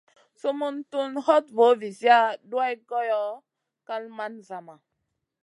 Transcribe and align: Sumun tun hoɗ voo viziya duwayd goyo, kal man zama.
Sumun 0.39 0.75
tun 0.91 1.11
hoɗ 1.25 1.45
voo 1.57 1.73
viziya 1.81 2.17
duwayd 2.49 2.79
goyo, 2.89 3.21
kal 3.87 4.03
man 4.17 4.33
zama. 4.47 4.75